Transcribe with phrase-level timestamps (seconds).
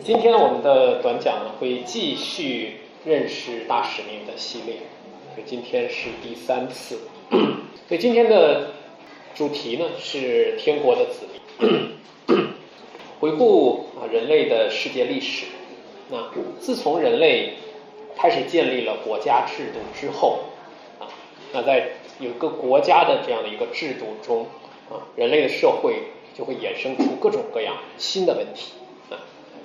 [0.00, 4.76] 今天我们的短讲呢，会继续认识大使命的系列，
[5.34, 6.98] 所以今天是第三次。
[7.86, 8.70] 所以今天的
[9.34, 12.48] 主题呢是天国的子民。
[13.20, 15.44] 回顾啊人类的世界历史，
[16.10, 17.52] 那自从人类
[18.16, 20.38] 开始建立了国家制度之后
[20.98, 21.04] 啊，
[21.52, 24.46] 那在有个国家的这样的一个制度中
[24.90, 25.96] 啊，人类的社会
[26.32, 28.72] 就会衍生出各种各样新的问题。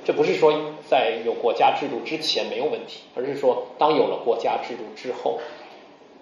[0.07, 0.53] 这不是说
[0.89, 5.37] 在有国家制度之前没有问题，而是说当有了国家制度之后，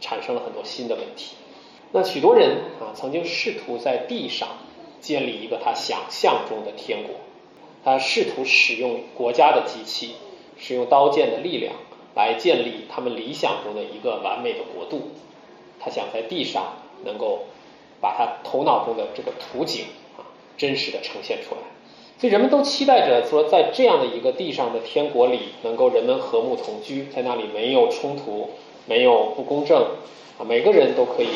[0.02, 1.35] 产生了很多新的问题。
[1.91, 4.49] 那许多人啊，曾经试图在地上
[5.02, 7.13] 建立一个他想象中的天国，
[7.84, 10.15] 他试图使用国家的机器，
[10.57, 11.76] 使用刀剑的力量
[12.15, 15.12] 来建立他们理想中的一个完美的国度。
[15.79, 16.73] 他想在地上
[17.04, 17.43] 能够
[18.02, 19.85] 把他头脑中的这个图景
[20.17, 20.26] 啊，
[20.57, 21.74] 真实的呈现出来。
[22.18, 28.52] 所以人们都期待着说，在这样的一个地上的天国里，能够人们和睦同居，在那里没有冲突，
[28.85, 29.82] 没有不公正，
[30.38, 31.27] 啊，每个人都可以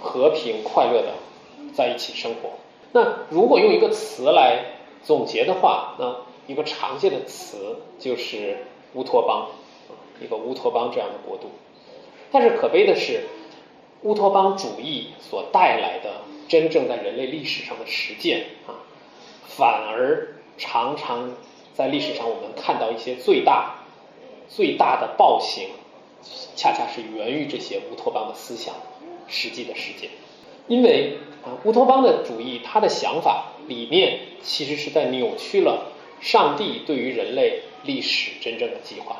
[0.00, 1.14] 和平快乐的
[1.72, 2.50] 在一起生活。
[2.92, 4.58] 那如果用一个词来
[5.04, 8.58] 总结的话，那一个常见的词就是
[8.94, 9.48] 乌托邦，
[10.20, 11.50] 一个乌托邦这样的国度。
[12.32, 13.22] 但是可悲的是，
[14.02, 18.83] 乌托邦主义所带来的真正在人类历史上的实践啊。
[19.56, 21.30] 反而常常
[21.74, 23.76] 在历史上，我们看到一些最大
[24.48, 25.68] 最大的暴行，
[26.56, 28.74] 恰恰是源于这些乌托邦的思想
[29.26, 30.10] 实际的实践。
[30.66, 39.16] 因为啊，乌托邦的主义，他的想法里面其实是在扭曲了上帝对于人类历史真正的计划。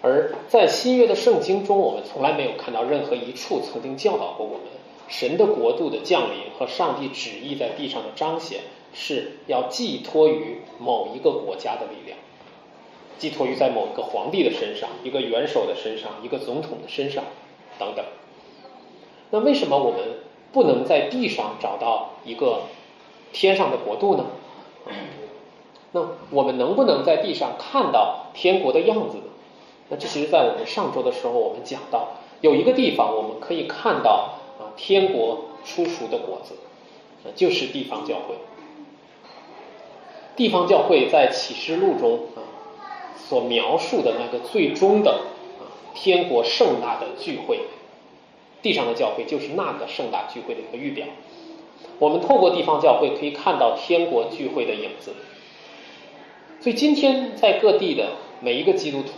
[0.00, 4.62] 而在新约的圣经中，我们从来没有看到任何一处曾经教导过我们
[5.08, 8.60] 神的国度的降临和上帝旨意在地上的彰显。
[8.92, 12.18] 是要寄托于某一个国家的力量，
[13.18, 17.24] 寄托于在某一个皇帝的身上、一个元首的身上、一个总统的身上
[17.78, 18.04] 等等。
[19.30, 20.00] 那为什么我们
[20.52, 22.62] 不能在地上找到一个
[23.32, 24.26] 天上的国度呢？
[25.92, 29.24] 那我们能不能在地上看到天国的样子呢？
[29.90, 32.08] 那这其实，在我们上周的时候，我们讲到
[32.42, 36.54] 有一个地方，我们可以看到啊，天国出熟的果子，
[37.34, 38.34] 就是地方教会。
[40.38, 42.46] 地方教会在启示录中啊
[43.16, 45.10] 所描述的那个最终的
[45.58, 47.62] 啊天国盛大的聚会，
[48.62, 51.08] 地上的教会就是那个盛大聚会的一个预表。
[51.98, 55.12] 我们透过地方教会可以看到天国聚会的影子。
[56.60, 59.08] 所以今天在各地的每一个基督徒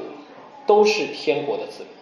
[0.67, 1.93] 都是天国的子民。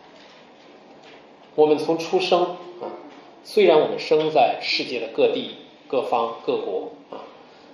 [1.56, 2.94] 我们从出生啊，
[3.42, 5.56] 虽然我们生在世界的各地、
[5.88, 7.26] 各方、各国啊。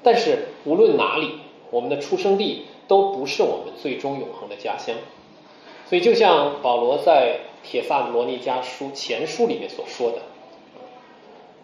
[0.05, 4.95] 但是无论哪里，我们的出生地都不是我们最终永恒的家乡。
[5.89, 10.19] 所以，就像保罗在《铁萨罗尼迦书前书》里面所说的，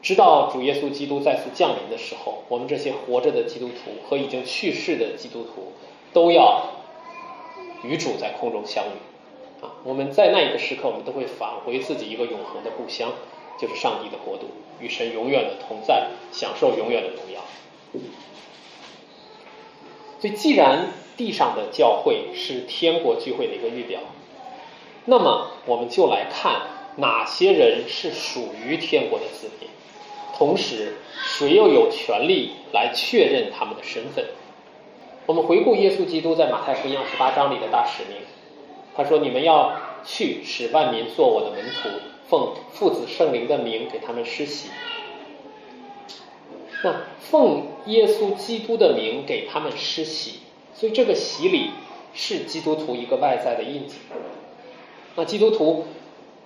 [0.02, 5.72] 直到主耶稣基督再次降临的时候，我们这些活着的基督徒和已经去世的基督徒
[6.12, 6.64] 都要
[7.82, 9.64] 与主在空中相遇。
[9.64, 13.12] 啊，我们在那一个时刻，我们都会返回自己一个永恒的故乡，
[13.58, 14.46] 就是上帝的国度，
[14.80, 17.40] 与神永远的同在，享受永远的荣耀。
[20.20, 24.00] 所以，既然地上的教会是天国聚会的一个预表，
[25.06, 26.60] 那么我们就来看
[26.96, 29.68] 哪些人是属于天国的子民，
[30.36, 34.26] 同时谁又有权利来确认他们的身份。
[35.26, 38.16] 我们回顾耶稣基督在马太福音二十八章里的大使命，
[38.96, 39.72] 他说：“你们要
[40.04, 41.88] 去，使万民做我的门徒，
[42.28, 44.68] 奉父子圣灵的名给他们施洗。”
[46.82, 46.94] 那
[47.30, 50.40] 奉耶稣基督的名给他们施洗，
[50.74, 51.70] 所以这个洗礼
[52.12, 53.94] 是基督徒一个外在的印记。
[55.14, 55.86] 那基督徒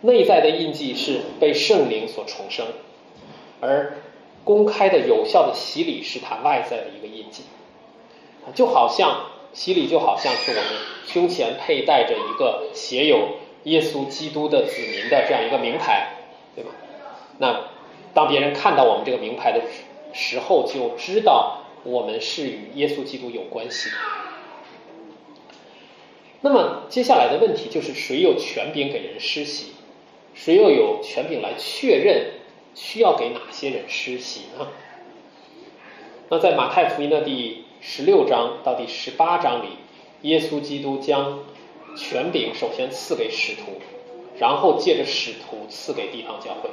[0.02, 2.66] 内在的印记是被圣灵所重生，
[3.60, 3.96] 而
[4.44, 7.44] 公开的有效的洗礼是他外在的一个印记。
[8.54, 10.64] 就好像洗礼就好像是我们
[11.06, 16.08] 胸前佩戴着一个写有耶稣基督的子民的这样一个名牌，
[16.54, 16.70] 对吧？
[17.38, 17.70] 那
[18.12, 19.62] 当别人看到我们这个名牌的
[20.14, 23.90] 时，候就知道我们是与耶稣基督有关系。
[26.40, 29.72] 那么接下来的问题就是谁有权柄给人施洗？
[30.34, 32.32] 谁又有权柄来确认
[32.74, 34.68] 需要给哪些人施洗呢？
[36.28, 39.68] 那在马太福音的第十六章到第十八章里，
[40.22, 41.40] 耶稣基督将
[41.96, 43.80] 权柄首先赐给使徒，
[44.38, 46.70] 然后借着使徒赐给地方教会。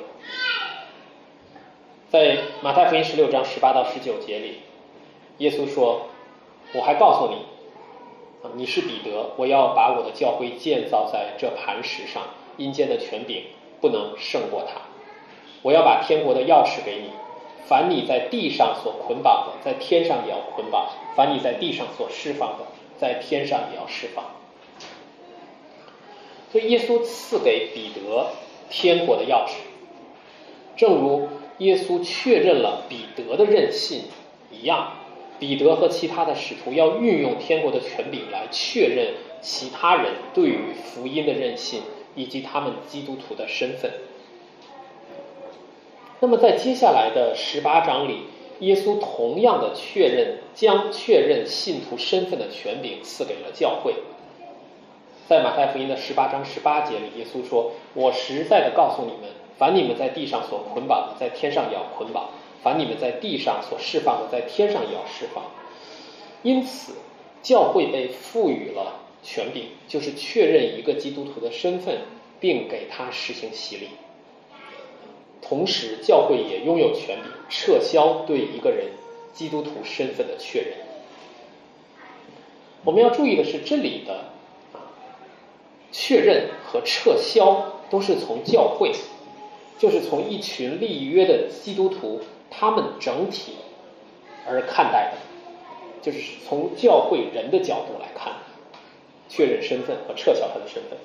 [2.12, 4.58] 在马太福音十六章十八到十九节里，
[5.38, 6.08] 耶稣说
[6.75, 7.38] ：“我还告诉你，
[8.54, 12.24] 你是彼得，我要把我的教会建造在这磐石上，
[12.58, 13.46] 阴间的权柄
[13.80, 14.81] 不能胜过它。
[15.62, 17.12] 我要把天国的钥匙给你，
[17.66, 22.66] 凡你在地上所捆绑的，在天上也要捆绑；凡你在地上所释放的，
[23.00, 24.25] 在天上也要释放。
[26.52, 28.31] 所以耶稣赐给彼得
[28.69, 29.54] 天国的钥匙，
[30.75, 31.30] 正如
[31.62, 34.06] 耶稣确认了彼得的任性
[34.52, 34.94] 一样。
[35.40, 41.81] 彼得和其他的使徒要运用天国的权柄来确认其他人对于福音的任性
[42.13, 43.92] 以及他们基督徒的身份。
[46.19, 48.25] 那么在接下来的十八章里，
[48.60, 53.96] 耶稣同样的确认将确认信徒身份的权柄赐给了教会。
[55.28, 59.31] 在马太福音的十八章十八节里，耶稣说：“我实在的告诉你们，
[59.62, 62.31] 凡你们在地上所捆绑的，在天上也要捆绑。”
[62.63, 65.44] 凡你们在地上所释放的，在天上也要释放。
[66.42, 66.94] 因此，
[67.44, 72.00] 教会被赋予了权柄，就是确认一个基督徒的身份，
[72.40, 73.90] 并给他实行洗礼。
[75.44, 78.88] 同时，教会也拥有权柄，撤销对一个人
[79.31, 80.74] 基督徒身份的确认。
[82.84, 84.25] 我们要注意的是，这里的
[84.74, 84.90] 啊
[85.92, 88.92] 确认和撤销都是从教会，
[89.81, 92.22] 就是从一群立约的基督徒。
[92.54, 93.54] 他们整体
[94.45, 95.18] 而看待的，
[96.01, 98.33] 就是从教会人的角度来看，
[99.30, 101.00] 确认身份和撤销他的身份，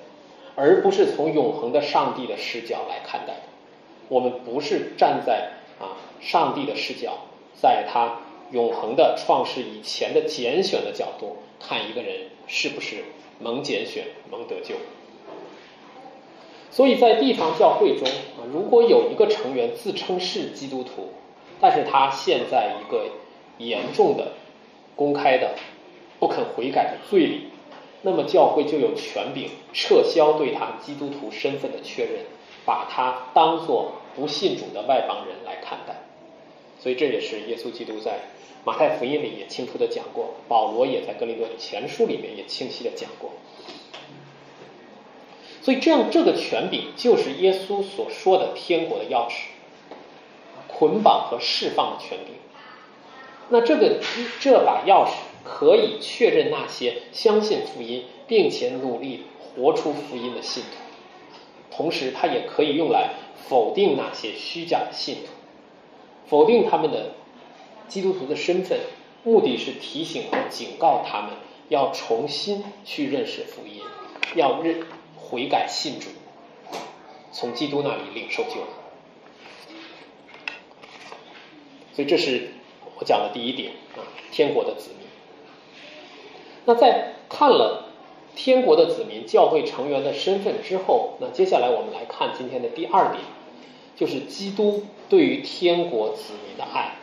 [0.56, 3.42] 而不是从永恒的上帝的视角来看待的。
[4.08, 7.16] 我们不是站在啊上帝的视角，
[7.54, 8.18] 在他
[8.50, 13.04] 永恒的创世以前的拣选的角度看一个人是不是
[13.38, 14.74] 蒙拣选、蒙得救。
[16.76, 21.08] 所以在地方教会中啊，如果有一个成员自称是基督徒，
[21.58, 23.06] 但是他陷在一个
[23.56, 24.32] 严重的、
[24.94, 25.54] 公开的、
[26.20, 27.46] 不肯悔改的罪里，
[28.02, 32.26] 那么教会就有权柄撤销对他基督徒身份的确认，
[32.66, 35.94] 把他当作不信主的外邦人来看待。
[36.78, 38.20] 所以这也是耶稣基督在
[38.66, 43.30] 马太福音里也清楚的讲过，保罗也在哥林多前书里面也清晰的讲过。
[45.66, 49.48] 所以这样这个权柄就是耶稣所说的天国的钥匙。
[50.68, 52.34] 捆绑和释放的权柄，
[53.48, 53.98] 那这个
[54.38, 63.14] 这把钥匙可以确认那些相信福音并且努力活出福音的信徒，同时它也可以用来
[63.48, 65.32] 否定那些虚假的信徒，
[66.28, 67.12] 否定他们的
[67.88, 68.78] 基督徒的身份，
[69.24, 71.30] 目的是提醒和警告他们
[71.70, 73.80] 要重新去认识福音，
[74.34, 74.84] 要认
[75.28, 76.08] 悔改信主，
[77.32, 78.68] 从基督那里领受救恩。
[81.94, 82.50] 所以这是
[82.98, 85.08] 我讲的第一点啊，天国的子民。
[86.64, 87.90] 那在看了
[88.34, 93.22] 天国的子民、教会成员的身份之后，那接下来我们来看今天的第二点，
[93.96, 96.96] 就是基督对于天国子民的爱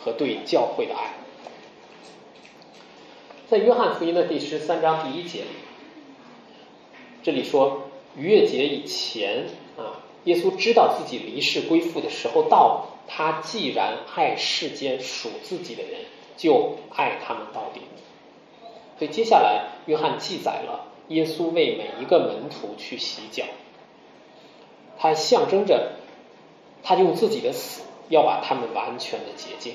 [0.00, 1.14] 和对教会的爱。
[3.48, 5.48] 在约翰福音的第十三章第一节里，
[7.22, 7.82] 这里说
[8.16, 9.46] 逾越节以前
[9.76, 12.88] 啊，耶稣知道自己离世归父的时候到了。
[13.08, 16.02] 他既然爱世间属自己的人，
[16.36, 17.80] 就爱他们到底。
[18.98, 23.44] 所以接下来，约翰记载了耶稣为每一个门徒去洗脚，
[24.98, 25.96] 他象征着
[26.82, 29.74] 他用自己的死要把他们完全的洁净。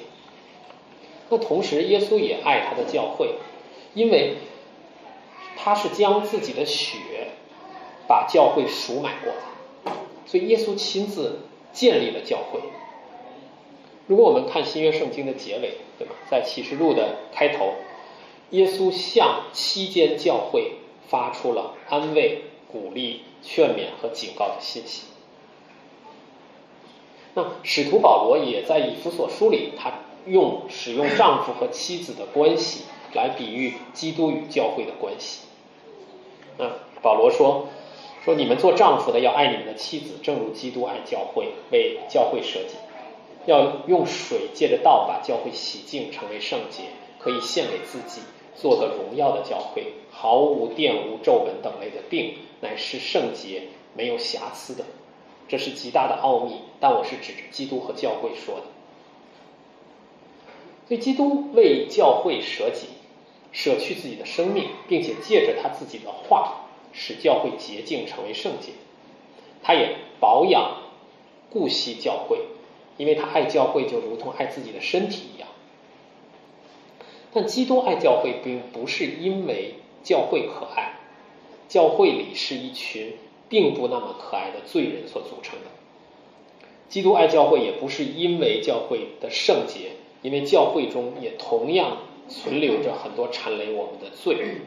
[1.29, 3.36] 那同时，耶稣也爱他的教会，
[3.93, 4.38] 因为
[5.57, 7.26] 他是将自己的血
[8.07, 9.93] 把教会赎买过来，
[10.25, 11.39] 所以耶稣亲自
[11.73, 12.59] 建立了教会。
[14.07, 16.15] 如果我们看新约圣经的结尾，对吧？
[16.31, 17.73] 在启示录的开头，
[18.51, 20.75] 耶稣向七间教会
[21.09, 25.07] 发出了安慰、鼓励、劝勉和警告的信息。
[27.33, 29.91] 那使徒保罗也在以弗所书里，他
[30.25, 35.45] 用使用丈夫和妻子的关系来比喻基督与教会的关系。
[36.57, 36.71] 那
[37.01, 37.67] 保罗说
[38.24, 42.75] ：“说你们做丈夫的要爱你们的妻子，正如基督爱教会，为教会舍己。”
[43.47, 46.83] 要用水借着道把教会洗净，成为圣洁，
[47.17, 48.19] 可以献给自己，
[48.53, 53.63] 做个荣耀的教会，毫无玷污、皱纹等类的病，乃是圣洁、
[53.95, 54.83] 没有瑕疵的。
[55.47, 58.63] 这是极大的奥秘，但我是指着基督和教会说的。
[60.89, 62.88] 所以，基督为教会舍己，
[63.53, 66.66] 舍去自己的生命，并且借着他自己的话，
[66.97, 68.73] 使教会洁净，成为圣洁。
[69.63, 70.81] 他也保养、
[71.49, 72.39] 顾惜教会。
[72.97, 75.47] 因为他爱教会，就如同爱自己的身体一样。
[77.31, 80.93] 但基督爱教会，并不是因为教会可爱，
[81.69, 83.13] 教会里是一群
[83.49, 85.65] 并不那么可爱的罪人所组成的。
[86.89, 89.91] 基督爱教会也不是因为教会的圣洁，
[90.23, 94.61] 因为教会中也同样存留着很多缠累我们的罪人。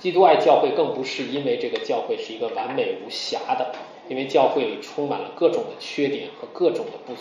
[0.00, 3.74] 基督爱教会更不是因为这个教会是一个完美无瑕的，
[4.08, 7.20] 因为教会里充满了各种的缺点和各种的不足。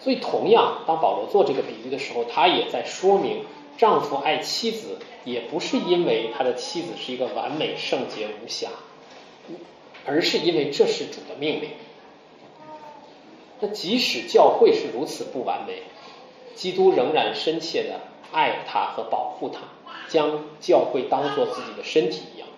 [0.00, 3.44] 所以，同样，当保罗做这个比喻的时候，他也在说明，
[3.76, 8.70] 丈夫爱妻子也不是因为他的妻子是一个完美、圣洁、无瑕，
[10.04, 11.68] 而是因为这是主的命令。
[13.60, 15.82] 那即使教会是如此不完美，
[16.56, 18.00] 基督仍然深切的
[18.32, 19.60] 爱他和保护他，
[20.08, 22.48] 将教会当做自己的身体一样。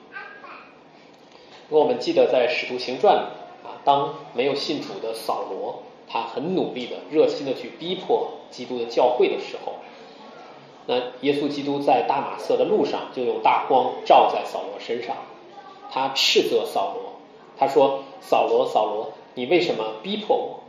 [1.69, 5.83] 如果我们记得在《使徒行传》里啊，当没有信主的扫罗。
[6.07, 9.73] 他很努力的、热心的去逼迫基督的教会的时候，
[10.87, 15.17] 那耶稣基督在大马色的路上就用大光照在扫罗身上，
[15.91, 17.15] 他斥责扫罗，
[17.59, 20.61] 他说：“扫罗，扫罗，你为什么逼迫我？”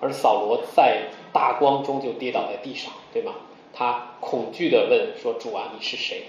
[0.00, 3.32] 而扫罗在大光中就跌倒在地上，对吗？
[3.78, 6.22] 他恐惧的问说：“主啊，你是谁？”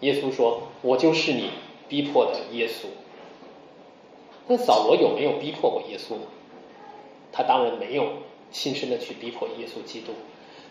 [0.00, 1.50] 耶稣说：“我就是你
[1.88, 2.86] 逼迫的耶稣。”
[4.46, 6.22] 那扫罗有没有逼迫过耶稣呢？
[7.32, 8.04] 他当然没有
[8.52, 10.12] 亲身的去逼迫耶稣基督，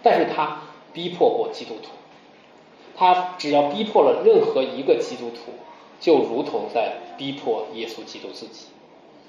[0.01, 0.61] 但是他
[0.93, 1.89] 逼迫过基督徒。
[2.95, 5.53] 他只要逼迫了任何一个基督徒，
[5.99, 8.67] 就如同在逼迫耶稣基督自己。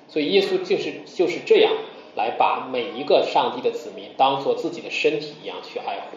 [0.09, 1.73] 所以耶稣就是就是这样
[2.17, 6.17] 来把每一个上帝的子民当做自己的身体一样去爱护。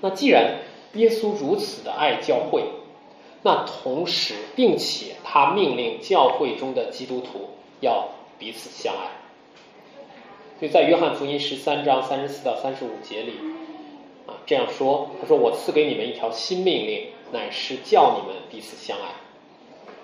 [0.00, 0.58] 那既然
[0.94, 2.64] 耶稣如此的爱教会，
[3.42, 7.50] 那同时并且他命令教会中的基督徒
[7.80, 8.08] 要。
[8.38, 9.08] 彼此相爱，
[10.60, 13.32] 就在约翰福音十三章三十四到三十五节里
[14.26, 19.04] 啊这样说：“他说我赐给你们一条新命令，乃是叫你们彼此相爱。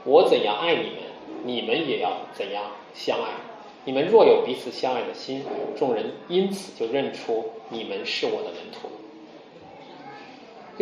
[0.04, 0.96] 我怎样爱你们，
[1.44, 3.32] 你们也要怎样相爱。
[3.84, 5.44] 你们若有彼此相爱的心，
[5.76, 8.88] 众人因此就认出你们是我的门徒。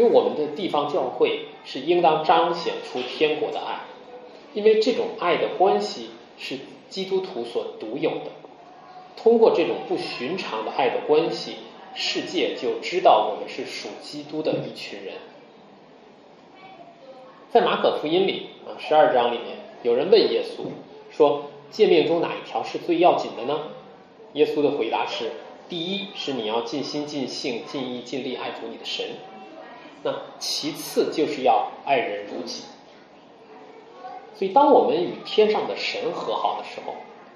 [0.00, 3.80] 因为我们的地方教会是应当彰显出天国的爱，
[4.54, 6.58] 因为这种爱的关系是。”
[6.90, 8.32] 基督徒所独有的，
[9.16, 11.54] 通过这种不寻常的爱的关系，
[11.94, 15.14] 世界就知道我们是属基督的一群人。
[17.52, 20.64] 在马可福音里啊，十二章里面，有人问耶稣
[21.16, 23.68] 说：“诫命中哪一条是最要紧的呢？”
[24.34, 25.30] 耶稣的回答是
[25.70, 29.06] ：“第一是你要尽心、尽性、尽意、尽力爱主你的神。
[30.02, 32.64] 那其次就是要爱人如己。”
[34.34, 36.94] 所以，当我们与天上的神和好的时候，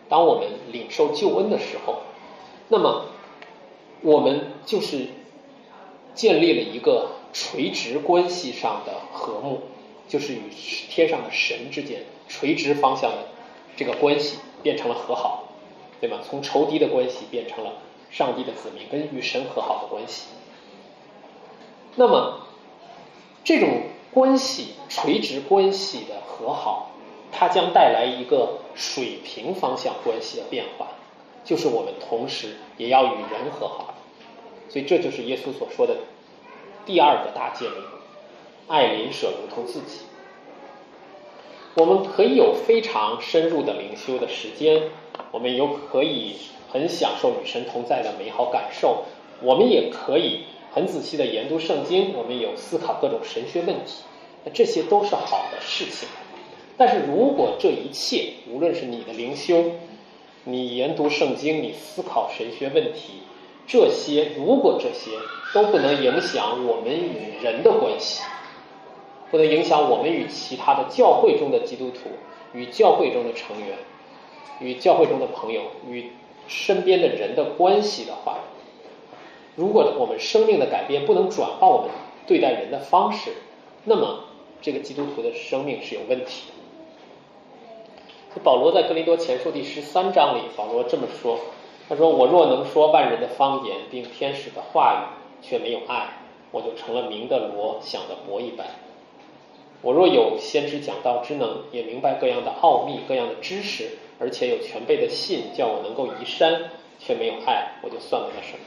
[0.09, 1.99] 当我们领受救恩的时候，
[2.68, 3.06] 那么
[4.00, 5.09] 我们就是
[6.14, 9.64] 建立了一个垂直关系上的和睦，
[10.09, 10.49] 就是与
[10.88, 13.18] 天上的神之间垂直方向的
[13.76, 15.49] 这个关系变成了和好，
[16.00, 16.21] 对吗？
[16.23, 17.73] 从仇敌的关系变成了
[18.11, 20.28] 上帝的子民跟与神和好的关系。
[21.97, 22.47] 那么，
[23.45, 23.83] 这种
[24.13, 26.91] 关系垂直关系的和好。
[27.37, 30.87] 它将带来一个水平方向关系的变化，
[31.45, 33.95] 就是我们同时也要与人和好，
[34.69, 35.97] 所以这就是耶稣所说的
[36.87, 37.83] 第二个大诫命：
[38.69, 40.03] 爱邻舍如同自己。
[41.75, 44.91] 我们可以有非常深入的灵修的时间，
[45.33, 46.37] 我们有可以
[46.71, 49.07] 很享受与神同在的美好感受，
[49.43, 54.02] 我们也可以很仔细的研读圣经，我们有思考各种神学问题，
[54.45, 56.09] 那这些都是好的事情。
[56.76, 59.66] 但是如果这一切，无论是你的灵修，
[60.43, 63.23] 你研读圣经，你思考神学问题，
[63.69, 65.12] 这些如果这些
[65.52, 68.25] 都不能影响我们与人的关系，
[69.31, 72.11] 不能影响我们与其他的教会中的基督徒、
[72.52, 73.78] 与教会中的成员、
[74.59, 76.11] 与教会中的朋友、与
[76.49, 78.40] 身边的人的关系的话，
[79.56, 81.90] 如果我们生命的改变不能转化我们
[82.26, 83.32] 对待人的方式，
[83.84, 84.25] 那么
[84.61, 88.40] 这个基督徒的生命是有问题的。
[88.42, 91.38] 保罗在格林多前书第十三章里，保罗这么说
[91.88, 96.08] ：“他说，我若能说万人的方言，并天使的话语，却没有爱，
[96.50, 98.66] 我就成了明的锣，响的钹一般。
[99.82, 108.64] 我若有先知讲道之能，也明白各样的奥秘、各样的知识，而且有全备的信，叫我能够移山，却没有爱，我就算不了什么。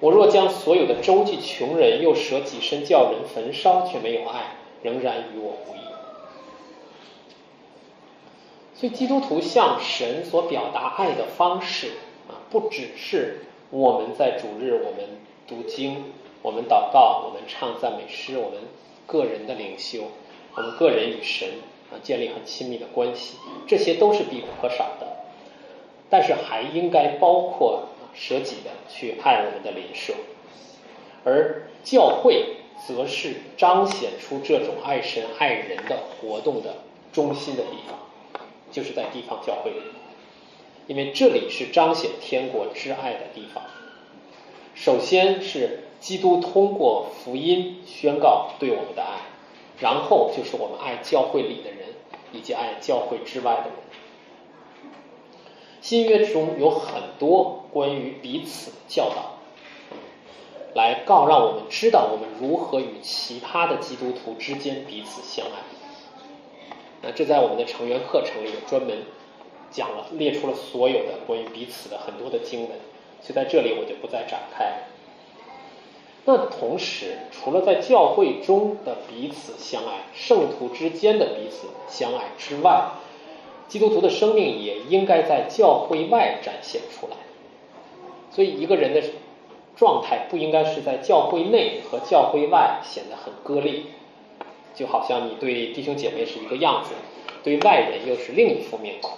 [0.00, 5.78] 我若将所有的周济穷人，又舍己身叫人焚烧，却没有爱，仍然与我无异。”
[8.74, 11.92] 所以，基督徒向神所表达爱的方式
[12.28, 15.08] 啊，不只是我们在主日我们
[15.48, 16.12] 读经，
[16.42, 18.58] 我们祷告，我们唱赞美诗，我们
[19.06, 20.02] 个人的灵修，
[20.54, 21.48] 我们个人与神
[21.90, 25.06] 啊建立很亲密的关系，这些都是必不可少的。
[26.10, 27.84] 但是还应该包括
[28.16, 30.14] 舍己的去爱我们的邻舍，
[31.22, 32.56] 而教会
[32.86, 36.78] 则是彰显出这种爱神爱人的活动的
[37.12, 38.40] 中心的地方，
[38.72, 39.82] 就是在地方教会里，
[40.86, 43.62] 因为这里是彰显天国之爱的地方。
[44.74, 49.20] 首先是基督通过福音宣告对我们的爱，
[49.78, 51.88] 然后就是我们爱教会里的人
[52.32, 53.72] 以及爱教会之外的人。
[55.86, 59.36] 新约中有很多关于彼此教导，
[60.74, 65.62] 来告让我们知道我们如何与其他的基督徒之间彼此相爱。
[67.02, 69.04] 那这在我们的成员课程里有专门
[69.70, 72.70] 讲了，列出了所有的关于彼此的很多的经文，
[73.22, 74.88] 所以在这里我就不再展开。
[76.24, 82.86] 那同时，除了在教会中的彼此相爱，圣徒之间的彼此相爱之外，
[83.68, 87.16] 基督徒的生命也应该在教会外展现出来，
[88.30, 89.02] 所以一个人的
[89.76, 93.82] 状态不应该是在教会内和教会外显得很割裂，
[94.74, 96.90] 就好像你对弟兄姐妹是一个样子，
[97.42, 99.12] 对外人又是另一副面孔。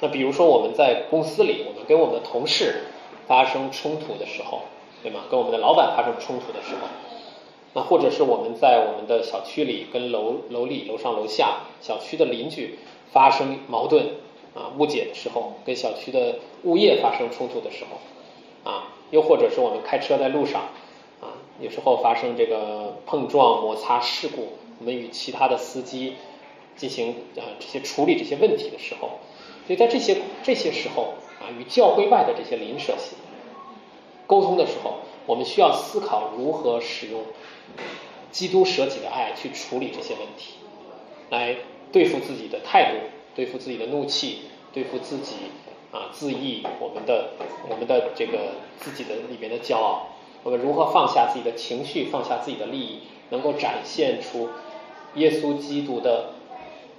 [0.00, 2.84] 那比如说我们在公司里，我们跟我们的同事
[3.26, 4.60] 发生冲突的时候，
[5.02, 5.22] 对吗？
[5.30, 6.86] 跟我们的老板发生冲突的时候。
[7.76, 12.78] 那或者是我们在我们的小区里跟楼楼里楼上楼下小区的邻居
[13.12, 14.14] 发生矛盾
[14.54, 20.62] 啊误解的时候，跟小区的物业发生冲突的时候啊，又或者是我们开车在路上
[21.20, 26.14] 啊，有时候发生这个碰撞摩擦事故，我们与其他的司机
[26.76, 29.18] 进行啊这些处理这些问题的时候，
[29.66, 32.94] 所以在这些这些时候啊，与教会外的这些邻舍
[34.26, 34.94] 沟通的时候，
[35.26, 37.22] 我们需要思考如何使用。
[38.30, 40.56] 基督舍己的爱去处理这些问题，
[41.30, 41.56] 来
[41.90, 42.98] 对付自己的态度，
[43.34, 44.42] 对付自己的怒气，
[44.74, 45.36] 对付自己
[45.90, 47.30] 啊自义，我们的
[47.70, 50.08] 我们的这个自己的里面的骄傲，
[50.42, 54.50] 我们如何放下自己的情绪，放下自己的利益，能够展现出
[55.14, 56.32] 耶稣基督的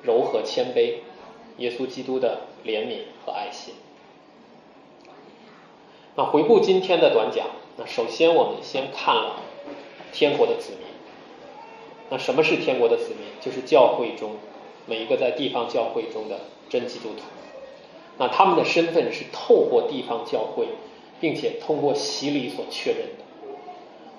[0.01, 0.95] 柔和谦卑，
[1.59, 3.75] 耶稣基督的怜悯和爱心。
[6.15, 7.45] 那回顾今天的短讲，
[7.77, 9.43] 那首先我们先看了。
[10.13, 10.87] 天国的子民，
[12.09, 13.27] 那什么是天国的子民？
[13.41, 14.37] 就是教会中
[14.87, 17.23] 每一个在地方教会中的真基督徒。
[18.17, 20.69] 那他们的身份是透过地方教会，
[21.19, 23.25] 并且通过洗礼所确认的。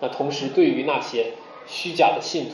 [0.01, 1.33] 那同时，对于那些
[1.66, 2.53] 虚假的信徒，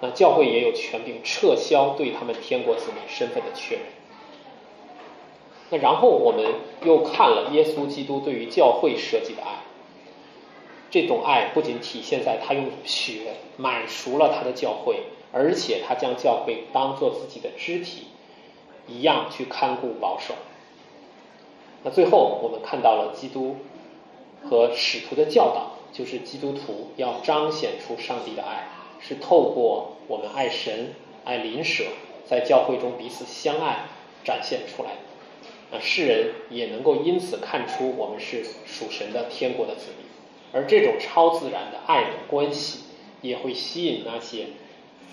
[0.00, 3.84] 那教会也有权柄撤销对他们天国子民身份的确认。
[5.68, 9.69] 那然后我们又看了耶稣基督对于教会设计的爱。
[10.90, 18.08] 这种爱不仅体现在他用血买赎了他的教会，而且他将教会当做自己的肢体
[18.88, 20.34] 一样去看顾保守。
[21.84, 23.56] 那最后我们看到了基督
[24.44, 28.68] 和使徒的教导，就是基督徒要彰显出上帝的爱，
[29.00, 30.92] 是透过我们爱神、
[31.24, 31.84] 爱邻舍，
[32.26, 33.84] 在教会中彼此相爱
[34.24, 34.90] 展现出来。
[35.70, 40.09] 那世人也能够因此看出我们是属神的天国的子民。
[40.52, 42.84] 而这种超自然的爱的关系，
[43.22, 44.46] 也会吸引那些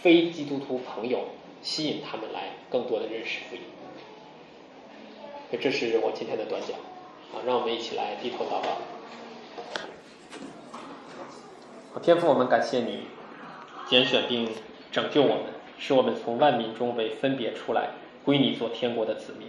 [0.01, 1.25] 非基督徒朋友，
[1.61, 3.61] 吸引他们来更多的认识福音。
[5.61, 6.77] 这是我今天的短讲，
[7.33, 8.81] 啊，让我们一起来低头祷告。
[12.01, 13.01] 天父，我们感谢你
[13.87, 14.49] 拣选并
[14.91, 15.45] 拯救我们，
[15.79, 17.91] 使我们从万民中被分别出来，
[18.23, 19.47] 归你做天国的子民。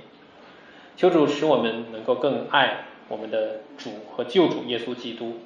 [0.96, 5.38] 求主使我们能够更爱我们的主和救主耶稣基督。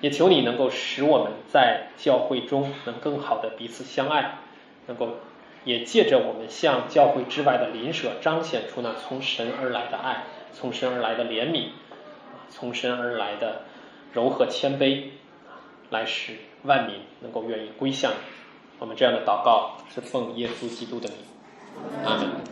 [0.00, 4.38] 也求你能够使我们在教会中能更好的彼此相爱，
[4.86, 5.16] 能够
[5.64, 11.70] 也借着我们向教会之外的邻舍彰显出那从神而来的爱，从神而来的怜悯，
[12.48, 13.62] 从神而来的
[14.12, 15.04] 柔和谦卑，
[15.90, 18.16] 来使万民能够愿意归向你。
[18.78, 21.18] 我们这样的祷告是奉耶稣基督的名，
[22.04, 22.38] 阿门。